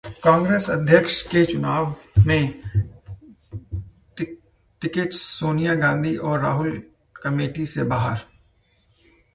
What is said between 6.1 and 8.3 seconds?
और राहुल कमेटी से बाहर